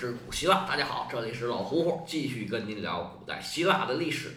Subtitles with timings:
[0.00, 0.64] 之古希腊。
[0.66, 4.30] 大家好，这里是老胡胡，继续跟您聊古代希腊的历史。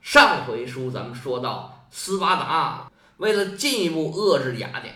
[0.00, 4.94] 上回书咱们说到，斯巴达为了进一步遏制雅典，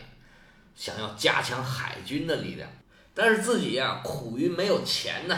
[0.77, 2.71] 想要加强海军的力量，
[3.15, 5.37] 但是自己呀苦于没有钱呢，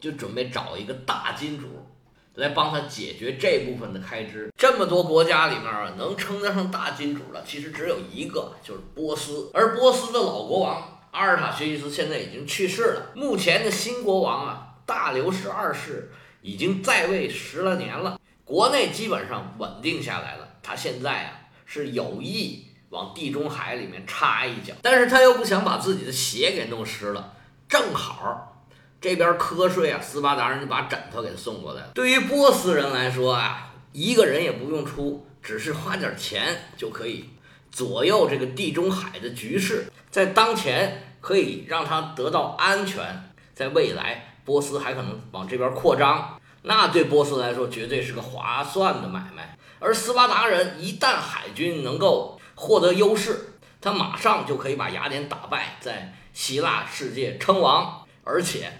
[0.00, 1.86] 就准备找一个大金主
[2.34, 4.52] 来帮他解决这部分的开支。
[4.58, 9.48] 这么多国家里面啊，能称得上大金主的，其实只有一个，就是波斯。
[9.54, 16.12] 而波斯的老国王阿尔塔薛西斯现在已经去世了，目前的新国王啊，大流士二世
[16.42, 18.20] 已经在位十来年了。
[18.44, 21.32] 国内基本上稳定下来了，他现在啊
[21.64, 27.32] 是有意往地中海里面插一脚，但是他又不想把自己的鞋给弄湿了。
[27.66, 28.62] 正好
[29.00, 31.92] 这边瞌睡啊，斯巴达人就把枕头给送过来了。
[31.94, 37.30] 对于波斯人来说啊，一个人也不用出，只是花点钱就可以
[37.72, 43.04] 左右这个地中海的局势，在当前可以让他得到安全，
[43.52, 46.40] 在未来波斯还可能往这边扩张。
[46.62, 58.70] 那对波斯来说绝对是个划算的买卖，而斯巴达人一旦海军能够获得优势，他马上就可以把雅典打败，在希腊世界称王，而且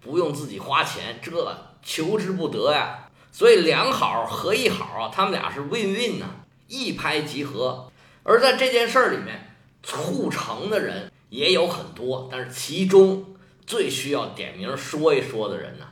[0.00, 3.08] 不用自己花钱，这求之不得呀！
[3.32, 6.26] 所以两好合一好啊，他们俩是 win win 呐，
[6.68, 7.90] 一拍即合。
[8.22, 15.86] 而在这件事儿里面，促成的人也有很多，但是其中最需要点名说一说的人呢，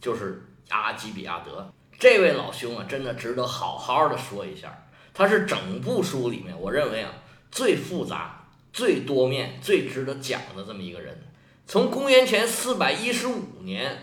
[0.00, 0.48] 就是。
[0.68, 4.86] 阿基比亚德这位老兄啊，真的值得好好的说一下。
[5.12, 7.12] 他是整部书里面，我认为啊
[7.50, 11.20] 最复杂、最多面、最值得讲的这么一个人。
[11.66, 13.98] 从公元前四百一十五年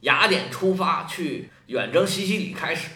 [0.00, 2.90] 雅典出发去远征西西里开始，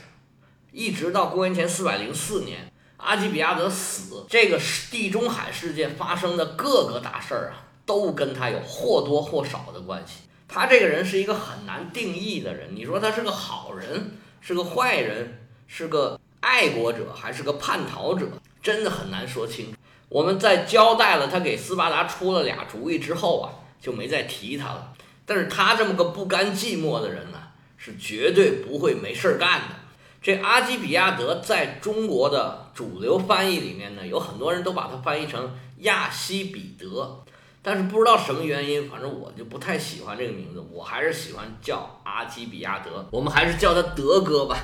[0.71, 4.61] 一直到公元前四百零四年阿基比亚德死，这个
[4.91, 10.25] 地中海世界发生的各个大事儿啊，都跟他有或多或少的关系。
[10.47, 12.75] 他这个人是一个很难定义的人。
[12.75, 18.27] 你说他是个好人，是个坏人，是个爱国者，还是个叛逃者？
[18.63, 19.75] 真的很难说清。
[20.09, 24.93] 我们在交代了他给斯巴达出了俩主意之后啊，就没再提他了。
[25.25, 27.39] 但是他这么个不甘寂寞的人呢，
[27.77, 29.75] 是绝对不会没事儿干的。
[30.21, 37.25] 这阿基比亚德在中国的主流翻译里面呢，有很多人都把它翻译成亚西比德。
[37.61, 44.57] 但是不知道什么原因，反正我就不太喜欢这个名字，我还是喜欢叫阿基比亚德，我们还是叫他德哥吧。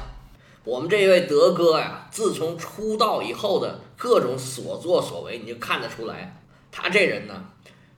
[0.64, 6.40] 我们这位德哥呀，自从出道以后的各种所作所为，你就看得出来，
[6.72, 7.44] 他这人呢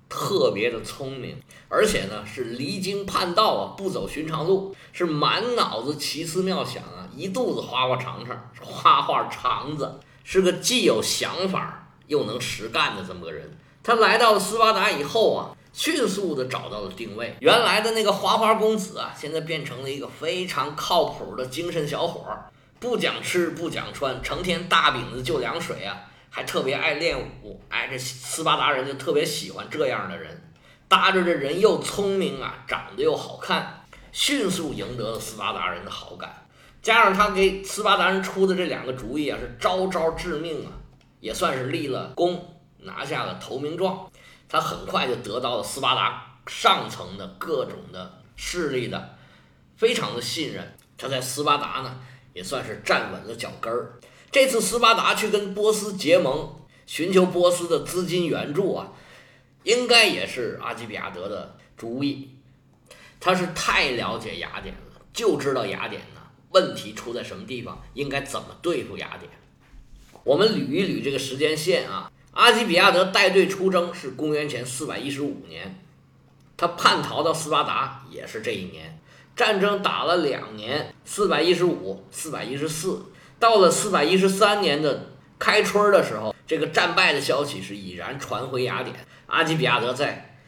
[0.08, 1.36] 特别的聪明，
[1.68, 13.56] 而且呢是离经叛道啊，不走寻常路，是满脑子奇思妙想啊，一肚子花花肠肠，花花肠子，是个既有想法又能实干的这么个人。
[13.82, 17.34] 他来到了斯巴达以后啊，迅速的找到了定位。
[17.40, 25.96] 原来的那个花花公子啊，现在变成了一个非常靠谱的精神小伙儿，不讲吃不讲穿，成天大饼子就凉水啊，
[26.28, 27.60] 还特别爱练武。
[27.70, 30.52] 哎，这斯巴达人就特别喜欢这样的人，
[30.86, 36.45] 搭着这人又聪明啊，长得又好看，迅速赢得了斯巴达人的好感。
[36.86, 40.70] 加上他给斯巴达人出的这两个主意啊，是招招致命啊，
[41.18, 42.60] 也算是立了功。
[42.78, 44.08] 拿下了投名状，
[44.48, 49.16] 他很快就得到了斯巴达上层的各种的势力的
[49.76, 50.76] 非常的信任。
[50.96, 51.98] 他在斯巴达呢
[52.32, 53.98] 也算是站稳了脚跟儿。
[54.30, 56.54] 这次斯巴达去跟波斯结盟，
[56.86, 58.92] 寻求波斯的资金援助啊，
[59.64, 62.38] 应该也是阿基比亚德的主意。
[63.18, 66.00] 他是太了解雅典了，就知道雅典
[66.56, 69.30] 问题出在什么地方，应该怎么对付雅典。
[70.24, 72.10] 我们捋一捋这个时间线啊。
[72.32, 75.78] 阿基比亚德带队出征是公元前四百一十五年，
[76.56, 78.98] 他叛逃到斯巴达也是这一年，
[79.34, 83.04] 战争打了两年，四百一十五、四百一十四，
[83.38, 88.96] 到了四百一十三年的开春的时候，这个战败的消息是已然传回雅典。
[89.26, 90.38] 阿基比亚德在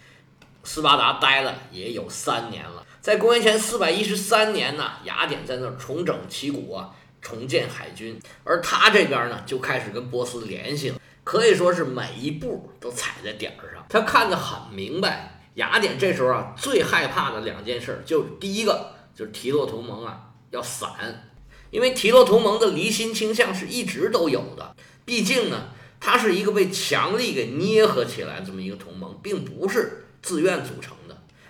[0.64, 6.90] 斯巴达待了也有三年了，在公元前四百一十三年呢，雅典在那儿重整旗鼓啊，
[7.22, 11.00] 重建海军，而他这边呢就开始跟波斯联系了。
[11.24, 15.40] 可以说是每一步都踩在点儿上，他看得很明白。
[15.54, 21.30] 雅典这时候啊，最害怕的两件事，就是第一个就是提洛同盟啊要散，
[21.70, 24.74] 因为提洛同盟的离心倾向是一直都有的。
[25.04, 25.68] 毕竟呢，
[26.00, 30.96] 它是一个被强力给捏合起来这么一个同盟，并不是自愿组成。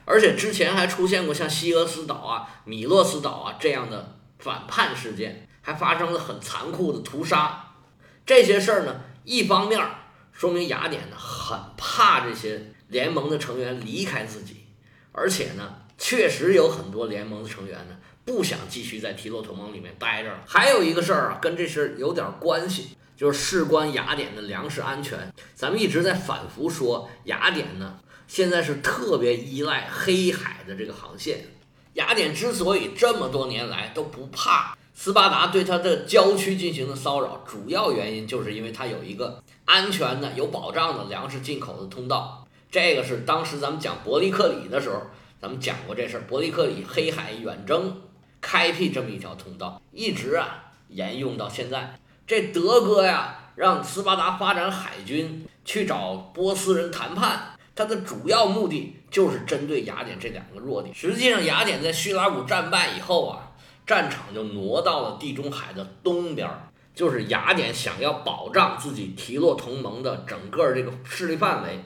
[0.09, 7.75] 而且之前还出现过像西俄斯岛啊、米洛斯岛啊这样的反叛事件，还发生了很残酷的屠杀。
[8.25, 9.03] 这些事儿呢。
[9.25, 9.79] 一方面
[10.33, 14.65] 说明雅典呢很怕这些联盟的成员离开自己，
[15.13, 20.39] 而且呢，确实有很多联盟的成员呢不想继续在提洛同盟里面待着了。
[20.47, 25.31] 还有一个事儿啊，跟这事有点关系，就是事关雅典的粮食安全。
[25.55, 31.47] 咱们一直在反复说，雅典呢现在是特别依赖黑海的这个航线。
[31.95, 42.47] 雅典之所以这么多年来都不怕斯巴达对它的郊区进行的骚扰，主要原因就是因为它有一个安全的、有保障的粮食进口的通道。
[42.71, 45.03] 这个是当时咱们讲伯利克里的时候，
[45.41, 46.23] 咱们讲过这事儿。
[46.29, 48.03] 伯利克里黑海远征，
[48.41, 51.99] 开辟这么一条通道，一直啊沿用到现在。
[52.27, 60.93] 这德哥呀，让斯巴达发展海军去找波斯人谈判，他的主要目的就是针对雅典这两个弱点。
[60.93, 63.45] 实际上，雅典在叙拉古战败以后啊。
[63.87, 66.47] 战场就挪到了地中海的东边，
[66.95, 71.83] 就是雅典想要保障自己提洛同盟的整个这个势力范围，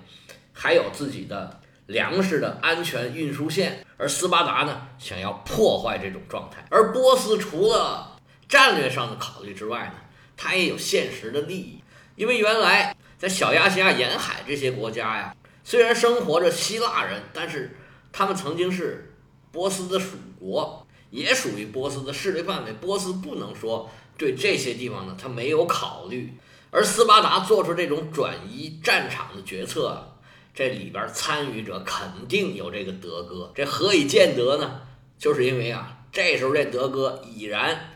[0.52, 8.16] 还有自己的粮食的安全运输线，而斯巴达呢想要破坏这种状态，而波斯除了
[8.48, 9.94] 战略上的考虑之外呢，
[10.36, 11.84] 他也有现实的利益，
[12.16, 17.76] 因为原来在小亚细亚沿海这些国家呀，虽然生活着希腊人，但是
[18.12, 19.14] 他们曾经是
[19.50, 20.86] 波斯的属国。
[21.10, 26.32] 也属于波斯的势力范围，波斯不能说对这些地方呢，他没有考虑。
[26.70, 30.16] 而斯巴达做出这种转移战场的决策，
[30.54, 33.52] 这里边参与者肯定有这个德哥。
[33.54, 34.80] 这何以见得呢？
[35.18, 37.90] 就是因为啊，这时候这德哥已然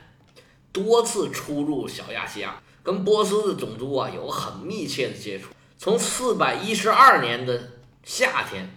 [0.70, 5.54] 多次出入小亚细亚，跟波斯的总督啊有很密切的接触。
[5.78, 8.70] 从四百一十二年的夏天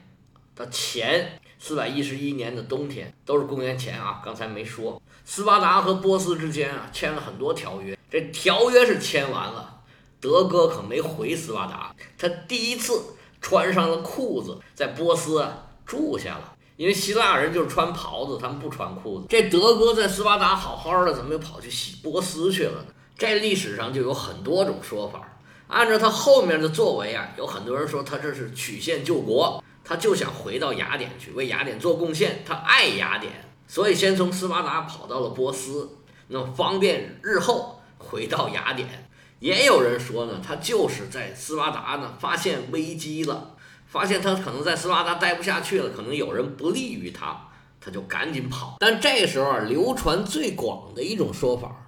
[0.56, 1.40] 到前。
[1.62, 4.22] 四百一十一年的冬天，都是公元前啊。
[4.24, 8.00] 刚才没说，斯巴达和波斯之间啊签了很多条约。
[8.10, 9.81] 这条约是签完了，
[10.22, 13.04] 德哥可没回斯巴达，他第一次
[13.42, 15.45] 穿上了裤子，在波斯
[15.86, 16.54] 住下了。
[16.78, 19.25] 因为希腊人就是穿袍子，他们不穿裤子。
[19.28, 22.86] 这德哥在斯巴达好好的，怎么又跑去洗波斯去了呢？
[23.18, 25.29] 这历史上就有很多种说法。
[25.69, 29.63] 按照他后面的作为啊，有很多人说他这是曲线救国。
[29.81, 33.33] 他就想回到雅典去为雅典做贡献，他爱雅典，
[33.68, 39.10] 所以先从斯巴达跑到了波斯，那方便日后回到雅典。
[39.39, 43.56] 也有人说呢，他就是在斯巴达呢发现危机了，
[43.88, 47.48] 发现他可能在斯巴达待不下去了，可能有人不利于他，
[47.81, 48.75] 他就赶紧跑。
[48.80, 51.88] 但这时候啊，流传最广的一种说法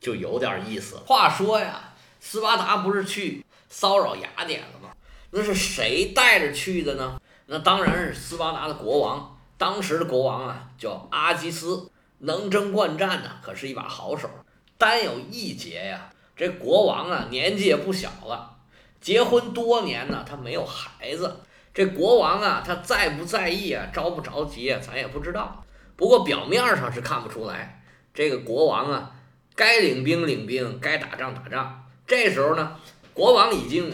[0.00, 0.96] 就有点意思。
[1.04, 1.91] 话说呀，
[2.24, 4.90] 斯巴达不是去骚扰雅典了吗？
[5.32, 7.20] 那是谁带着去的呢？
[7.46, 14.30] 那当然是斯巴达的国王，当时的国王啊叫阿基斯，能征惯战呢，可是一把好手。
[14.78, 18.56] 单有一节呀，这国王啊年纪也不小了，
[19.00, 21.40] 结婚多年呢，他没有孩子。
[21.74, 25.64] 这国王啊，他在不在意啊，着不着急啊，咱也不知道。
[25.96, 27.82] 不过表面上是看不出来，
[28.14, 29.10] 这个国王啊，
[29.56, 31.81] 该领兵领兵，该打仗打仗。
[32.12, 32.76] 这时候呢，
[33.14, 33.90] 国王已经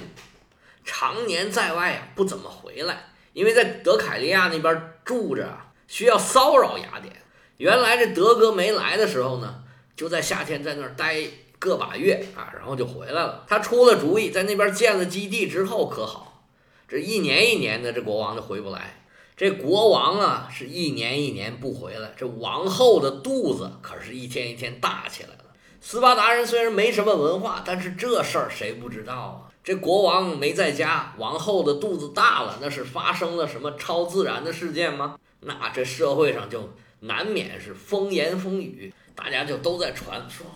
[0.85, 3.11] 常年在外啊，不怎么回来。
[3.33, 5.57] 因为在德凯利亚那边住着，
[5.87, 7.15] 需要骚扰雅典。
[7.59, 9.63] 原来这德哥没来的时候呢，
[9.95, 11.17] 就在夏天在那儿待
[11.61, 13.45] 个把月啊，然后就回来了。
[13.47, 16.43] 他出了主意，在那边建了基地之后可好，
[16.89, 19.05] 这一年一年的，这国王就回不来。
[19.37, 25.48] 这国王啊，是一年一年不回来，这王后的肚子可是一天一天大起来了。
[25.81, 29.37] 斯巴达人虽然没什么文化，但是这事儿谁不知道啊？
[29.63, 35.19] 这国王没在家，王后的肚子大了，那是发生了什么超自然的事件吗？
[35.41, 36.69] 那这社会上就
[37.01, 40.47] 难免是风言风语，大家就都在传说，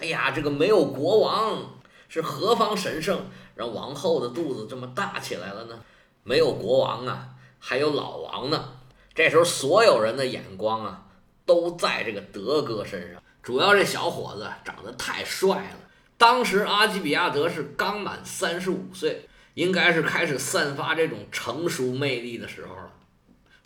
[0.00, 1.78] 哎呀，这个没有国王
[2.08, 5.78] 是何方神圣，让王后的肚子这么大起来了呢？
[6.24, 7.28] 没有国王啊，
[7.58, 8.72] 还有老王呢。
[9.14, 11.04] 这时候所有人的眼光啊，
[11.46, 15.78] 都在这个德哥身上，主要这小伙子长得太帅了。
[16.16, 22.90] 当时阿基比亚德是刚满三十五岁，应该是开始散发这种成熟魅力的时候了。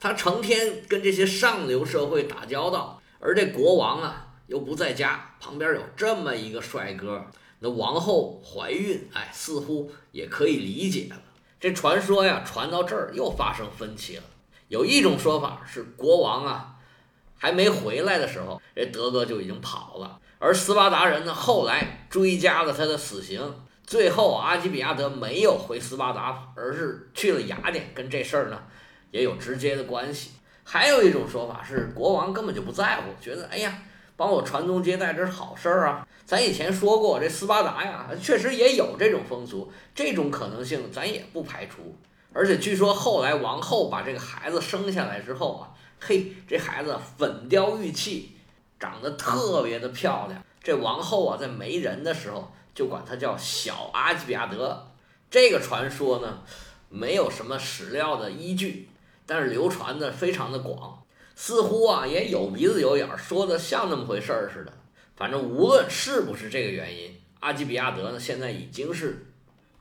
[0.00, 7.24] 他成天跟这些上流社会打交道，而这国王啊又不在家，旁边有这么一个帅哥，
[7.60, 11.16] 那王后怀孕，哎，似乎也可以理解了。
[11.60, 14.22] 这传说呀传到这儿又发生分歧了。
[14.68, 16.74] 有一种说法是国王啊
[17.38, 20.18] 还没回来的时候，这德哥就已经跑了。
[20.38, 23.40] 而斯巴达人呢，后来追加了他的死刑。
[23.86, 28.60] 最后，阿基比亚德没有回斯巴达，而是去了雅典，跟这事儿呢
[29.10, 30.32] 也有直接的关系。
[30.62, 33.78] 还有一种说法是，国王根本就不在乎，觉得哎呀，
[34.14, 36.06] 帮我传宗接代这是好事儿啊。
[36.26, 41.96] 咱以前说过，这斯巴达呀，确实也有这种风俗，这种可能性咱也不排除。
[42.34, 48.32] 而且据说后来王后把这个孩子生下来之后啊，嘿，这孩子粉雕玉砌，
[48.78, 50.42] 长得特别的漂亮。
[50.62, 54.86] 这王后啊，在没人的时候就管他叫小阿基比亚德。
[55.30, 56.42] 这个传说呢，
[56.88, 58.88] 没有什么史料的依据，
[59.26, 61.02] 但是流传的非常的广，
[61.34, 64.72] 似乎啊也有鼻子有眼儿，说的像那么回事儿似的。
[65.16, 69.24] 反正无论是不是这个原因，阿基比亚德呢，现在已经是。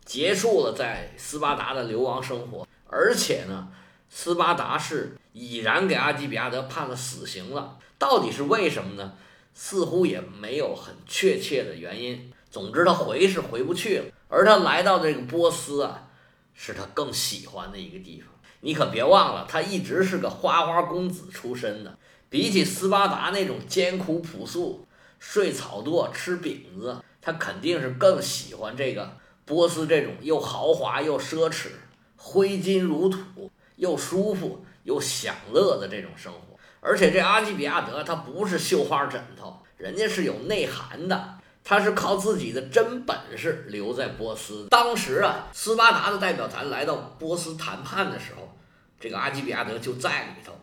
[0.05, 3.67] 结束了在斯巴达的流亡生活，而且呢，
[4.09, 7.77] 斯巴达是已然给阿基比亚德判了死刑了。
[7.97, 9.13] 到底是为什么呢？
[9.53, 12.31] 似乎也没有很确切的原因。
[12.51, 14.05] 总之，他回是回不去了。
[14.29, 16.07] 而他来到这个波斯啊，
[16.53, 18.29] 是他更喜欢的一个地方。
[18.61, 21.97] 你可别忘了，他一直是个花花公子出身的。
[22.29, 24.85] 比起斯巴达那种艰苦朴素、
[25.19, 29.17] 睡草垛、吃饼子，他肯定是更喜欢这个。
[29.45, 31.69] 波斯这种又豪华又奢侈、
[32.17, 44.67] 挥金如土、又舒服又享乐的这种生活，而且这阿基比亚德他不是绣花枕头，人家是有内涵的，他是靠自己的真本事留在波斯。
[44.69, 48.57] 当时啊，斯巴达的代表团来到波斯谈判的时候，
[48.99, 50.53] 这个阿基比亚德就在里头，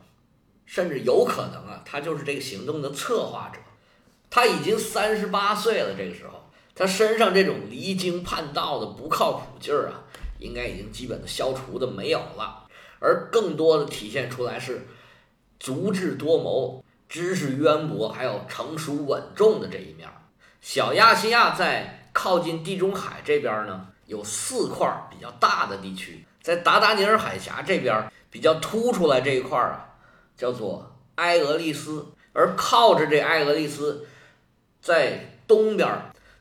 [0.66, 3.58] 甚至有可能啊，他就是这个行动的策划者。
[4.30, 6.40] 他已经三十八岁了，这个时候。
[6.76, 10.02] 他身上这种离经叛道的不靠谱劲儿啊，
[10.40, 12.63] 应该已经基本的消除的没有了，
[13.04, 14.86] 而更多的体现出来是
[15.60, 20.08] 足智多谋、知识渊博，还有成熟稳重的这一面。
[20.62, 29.86] 小亚细亚在靠近地中海这边呢，有四块比较大的地区，在达达尼尔海峡这边比较突出来这一块啊，
[30.34, 34.06] 叫做埃俄利斯，而靠着这埃俄利斯，
[34.80, 35.86] 在东边。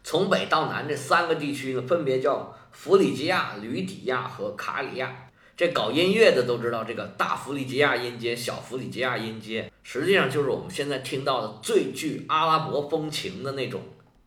[0.06, 5.14] 从北到南这三个地区呢，分别叫弗里吉亚、吕底亚和卡里亚。
[5.56, 13.82] 这搞音乐的都知道，这个大弗里吉亚音阶、小弗里吉亚音阶，实际上就是我们现在听到的最具阿拉伯风情的那种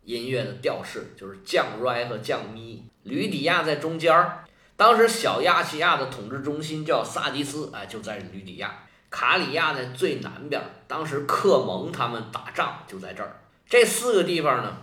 [0.04, 2.84] 音乐的调式，就是降 re 和降咪。
[3.02, 4.44] 吕底亚在中间儿，
[4.76, 8.82] 当时小亚细亚的统治中心叫萨迪斯，哎，就在吕底亚。
[9.10, 13.40] 卡里亚在最南边，当时克蒙他们打仗就在这儿。
[13.68, 14.76] 这四个地方呢。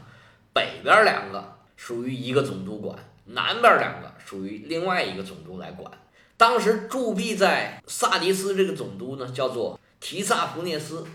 [0.55, 2.95] 北边两个属于一个总督管，
[3.25, 5.91] 南边两个属于另外一个总督来管。
[6.37, 11.05] 当时驻币在萨迪斯这个总督呢，叫做提萨福涅斯，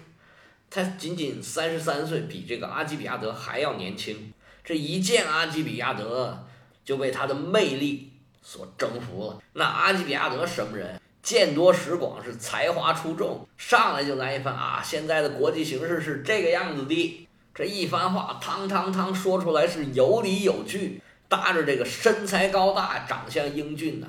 [0.71, 4.33] 他仅仅三十三岁，比这个阿基比亚德还要年轻。
[4.65, 6.47] 这一见阿基比亚德，
[6.85, 9.43] 就被他的魅力所征服了。
[9.55, 11.01] 那阿基比亚德什么人？
[11.21, 14.81] 见多识广，是才华出众，上来就来一番啊！
[14.83, 17.29] 现在的国际形势是这个样子的。
[17.55, 24.07] 这一番话，汤汤汤说出来是有理有据，搭着这个身材高大、长相英俊呢，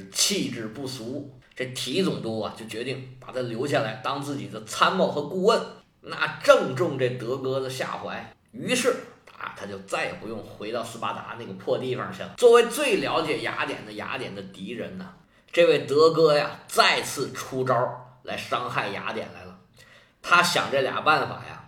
[0.00, 1.30] 是气质不俗。
[1.54, 5.60] 这提总督啊，就决定把他留下来当自己的参谋和顾问，
[6.00, 8.34] 那正中这德哥的下怀。
[8.50, 8.90] 于是
[9.38, 12.34] 啊，他就再也不用回到斯巴达那个破地方去了。
[12.36, 15.14] 作为最了解雅典的雅典的敌人呢，
[15.52, 19.58] 这位德哥呀，再次出招来伤害雅典来了。
[20.20, 21.60] 他想这俩办法呀。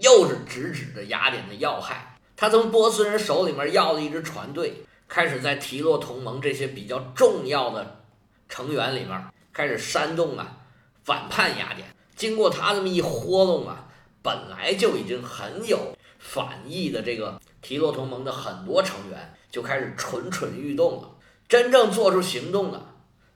[0.00, 2.14] 又是直指着雅典的要害。
[2.36, 8.04] 他从波斯人手里面要了一支船队，开始在提洛同盟这些比较重要的
[8.48, 10.58] 成员里面开始煽动啊，
[11.02, 11.88] 反叛雅典。
[12.14, 13.88] 经过他这么一活动啊，
[14.22, 21.10] 本来就已经很有反意的这个提洛同盟的很多成员就开始蠢蠢欲动了。
[21.48, 22.80] 真正做出行动的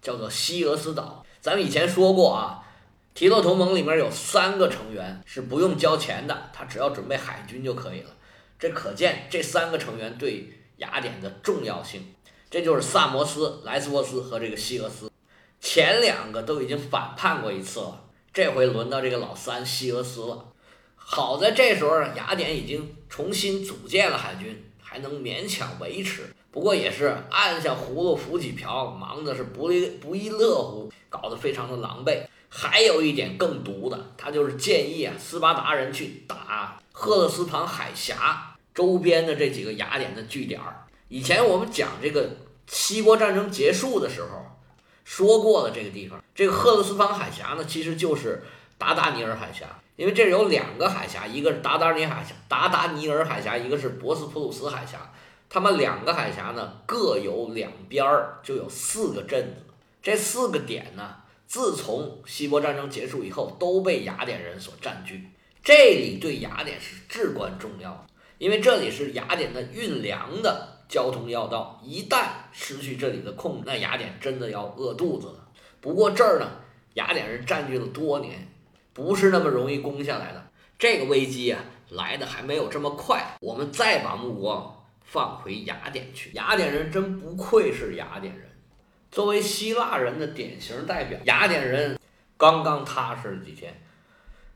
[0.01, 1.25] 叫做西俄斯岛。
[1.41, 2.59] 咱们以前说过啊。
[3.15, 8.11] 提洛同盟里面有三个成员是不用交钱的，他只要准备海军就可以了。
[8.59, 10.51] 这可见这三个成员对
[10.83, 12.15] 雅典的重要性。
[12.51, 15.11] 这就是萨摩斯、莱斯波斯和这个西俄斯。
[15.59, 20.45] 前两个都已经反叛过一次了，这回轮到这个老三西俄斯了。
[20.97, 26.25] 好在这时候雅典已经重新组建了海军，还能勉强维持。
[26.51, 32.27] 不过也是按下葫芦浮起瓢，忙的是不亦不亦乐乎，搞得非常的狼狈。
[32.51, 40.87] 还有一点更毒的，他就是建议啊，斯巴达人去打赫勒斯旁海峡周边的这几个雅典的据点儿。
[41.09, 42.31] 以前我们讲这个
[42.67, 44.29] 七国战争结束的时候
[45.05, 48.43] 说过了，这个地方，这个赫勒斯旁海峡呢，其实就是
[48.79, 55.13] 达达尼尔海峡，因为这有两个海峡，一个是达达尼海峡，达达尼尔海峡，一个是博斯普鲁斯海峡，
[55.51, 59.65] 他们两个海峡呢各有两边儿就有四个镇子，
[60.03, 61.17] 这四个点呢。
[61.47, 65.29] 自从希波战争结束以后，都被雅典人所占据。
[65.63, 68.07] 这里对雅典是至关重要的，
[68.43, 75.49] 因为这里是雅典的运粮的交通要道，一旦失去这里的控制，那雅典真的要饿肚子了。
[75.81, 76.51] 不过这儿呢，
[76.95, 78.49] 雅典人占据了多年，
[78.93, 80.45] 不是那么容易攻下来的。
[80.77, 83.25] 这个危机啊，来的还没有这么快。
[83.39, 88.51] 我们再把目光放回雅典去，雅典人真不愧是雅典人。
[89.13, 91.97] 作为希腊人的典型代表，雅典人
[92.37, 93.81] 刚刚踏实了几天，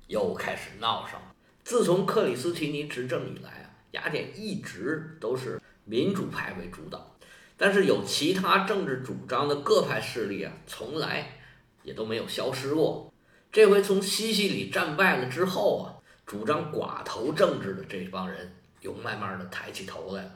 [0.09, 1.27] 又开始闹上了。
[1.63, 3.66] 自从克里斯提尼执政以来，
[3.97, 7.17] 雅典一直都是民主派为主导，
[7.57, 11.39] 但是有其他政治主张的各派势力啊，从来
[11.83, 13.13] 也都没有消失过。
[13.51, 15.85] 这回从西西里战败了之后啊，
[16.25, 20.31] 主张寡头政治的这帮人又慢慢的抬起头来了。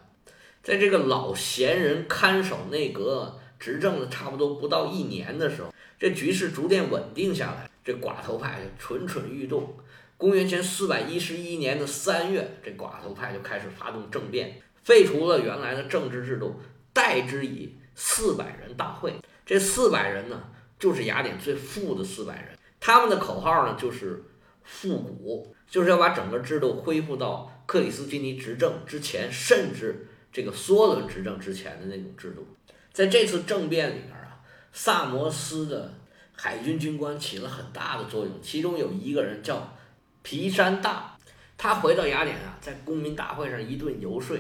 [0.63, 3.37] 在这个老闲人看守内阁。
[3.61, 9.77] 执政了差不多不到一年的时候，这局势逐渐稳定下来，这寡头派就蠢蠢欲动。
[10.21, 16.61] 公元前四百一十一年的三月，这寡头派就开始发动政变，废除了原来的政治制度，
[16.93, 19.15] 代之以四百人大会。
[19.47, 20.39] 这四百人呢，
[20.79, 24.23] 就是雅典最富的四百人，他们的口号呢就是
[24.63, 32.47] 复古，就是要把整个制度恢复到克里斯蒂尼执政之前，甚至这个梭伦执政之前的那种制度。
[32.93, 35.95] 在这次政变里面啊，萨摩斯的
[36.37, 38.35] 海军军官起了很大的作用。
[38.43, 39.75] 其中有一个人叫
[40.23, 41.17] 皮山大，
[41.57, 44.37] 他回到雅典啊，在公民大会上一顿游说。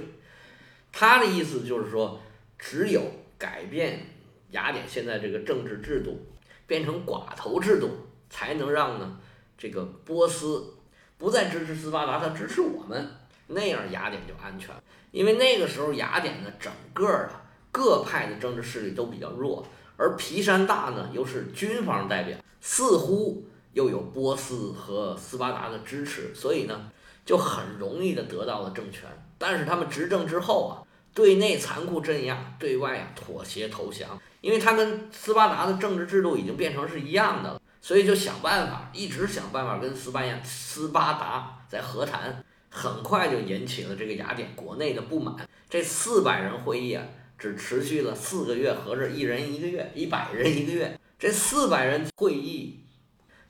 [0.92, 2.20] 他的意思就是说，
[2.58, 3.02] 只有
[3.38, 4.06] 改变
[4.50, 6.26] 雅典现在这个政治制度，
[6.66, 7.90] 变成寡头制度，
[8.28, 9.18] 才能让呢
[9.56, 10.74] 这个波斯
[11.18, 13.10] 不再支持斯巴达，他支持我们，
[13.46, 14.74] 那样雅典就安全。
[15.10, 17.46] 因为那个时候雅典呢整个啊。
[17.72, 19.64] 各派的政治势力都比较弱，
[19.96, 26.90] 而皮山大呢又是军方代表，似乎又有波斯和斯巴达的支持，所以呢
[27.24, 29.02] 就很容易的得到了政权。
[29.38, 30.72] 但是他们执政之后啊，
[31.14, 45.34] 对内残酷镇压，对外啊妥协投降，因为他跟斯巴达的政治制度已经变成是一样的了，所以就想办法，一直想办法跟斯巴亚斯巴达在和谈，很快就引起了这个雅典国内的不满。
[45.68, 47.04] 这四百人会议啊。
[47.40, 51.00] 只持续了四个月，合着一人一个月，一百人一个月。
[51.18, 52.78] 这四百人会议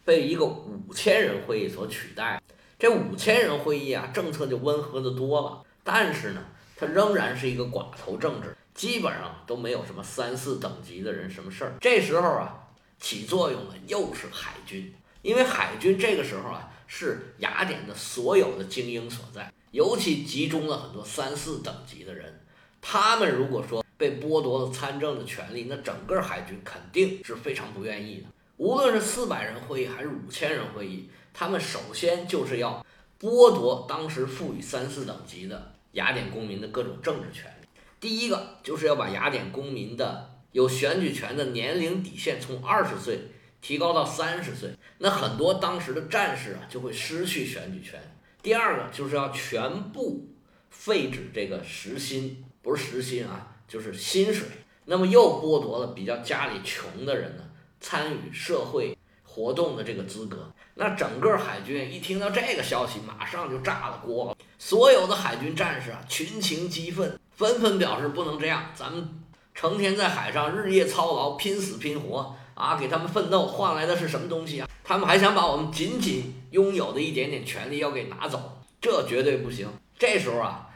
[0.05, 2.41] 被一个五千人会议所取代。
[2.79, 6.43] 这五千人会议啊，政策就温和的多了，但是呢，
[6.77, 11.75] 它仍然是一个寡头政治，基本上都没有什么三四等级的人什么事儿。
[11.81, 22.41] 这时候啊，起作用的又是海军，因为海军这个时候啊，是雅典的所有的精英所在，尤其集中了很多三四等级的人。
[22.81, 28.25] 他们如果说被剥夺了参政的权利，那整个海军肯定是非常不愿意的。
[28.61, 32.85] 无论是四百人会议还是五千人会议，他们首先就是要
[33.19, 37.67] 剥夺当时赋予三四等级的雅典公民的各种政治权利。
[37.99, 43.31] 第一个就是要把雅典公民的有选举权的年龄底线从二十岁
[43.63, 47.99] 提高到三十岁，那很多当时的战士啊就会失去选举权。
[48.43, 50.29] 第二个就是要全部
[50.69, 52.45] 废止这个时薪。
[52.61, 54.47] 不是时薪啊，就是薪水。
[54.85, 57.45] 那么又剥夺了比较家里穷的人呢
[57.81, 60.53] 参与社会活动的这个资格。
[60.75, 64.37] 那整个海军一听到这个消息，马上就炸了锅了。
[64.59, 68.71] 所有的海军战士啊，群情激愤，纷纷表示不能这样。
[68.75, 69.23] 咱们
[69.55, 74.69] 成天在海上日夜操劳，拼死拼活啊，给他们奋斗换来的是什么东西啊？
[74.85, 79.69] 他们还想把我们仅仅拥有的一点点权利要给拿走，这绝对不行。
[79.99, 80.67] 这时候啊。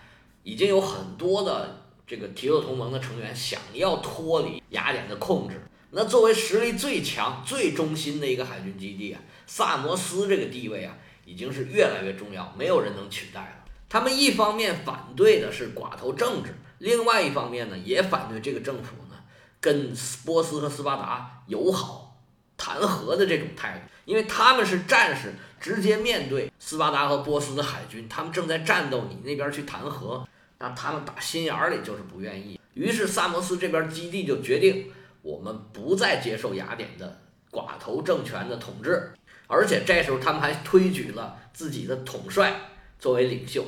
[0.47, 5.67] 已经有很多的这个提洛同盟的成员想要脱离雅典的控制。
[5.97, 10.93] 那作为实力最强、最中心的一个海军基地啊，萨摩斯这个地位啊，
[11.25, 13.65] 已经是越来越重要，没有人能取代了。
[13.89, 19.17] 他们一方面反对的是寡头政治，另外一方面呢，也反对这个政府呢
[19.61, 22.19] 跟波斯和斯巴达友好
[22.57, 30.27] 谈和的这种态度，因为他们是战士，直接面对斯巴达和波斯的海军，他们正在战斗，你那边去谈和。
[30.59, 34.91] 那他们打心眼里就是不愿意，于是萨摩斯这边基地就决定，
[35.25, 37.19] 我们不再接受雅典的
[37.51, 39.11] 寡头政权的统治，
[39.47, 42.61] 而且这时候他们还推举了自己的统帅
[42.99, 43.65] 作为领袖。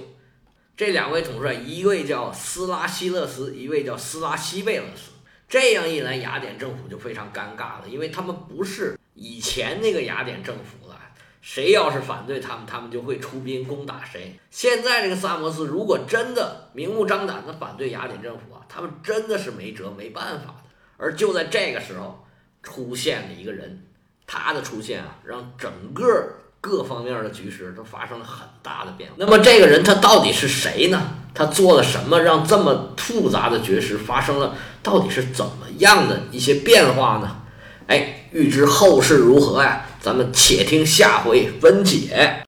[0.77, 5.12] 这两位统帅，一位叫斯拉希勒斯，一位叫斯拉希贝勒斯。
[5.49, 11.01] 这样一来，雅典政府就非常尴尬了，因为他们不是以前那个雅典政府了。
[11.40, 14.38] 谁要是反对他们，他们就会出兵攻打谁。
[14.51, 20.65] 现在这个萨摩斯如果真的明目张胆的反对雅典政府啊，他们真的是没辙没办法的。
[20.96, 22.24] 而就在这个时候
[22.62, 23.82] 出现了一个人，
[24.26, 26.04] 他的出现啊，让整个
[26.61, 29.16] 各方面的局势都发生了很大的变化。
[29.18, 31.14] 那么这个人他到底是谁呢？
[31.35, 37.42] 他做了什么，让这么复杂的局势发生了，到底是怎么样的一些变化呢？
[37.88, 42.42] 哎，欲知后事如何呀，咱们且听下回分解。